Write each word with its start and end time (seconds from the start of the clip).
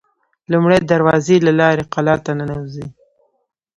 لومړۍ 0.51 0.79
دروازې 0.91 1.35
له 1.45 1.51
لارې 1.59 1.83
قلا 1.93 2.15
ته 2.25 2.31
ننوزي. 2.39 2.87